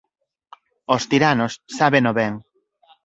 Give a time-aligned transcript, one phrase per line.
[0.95, 2.33] Os tiranos sábeno ben.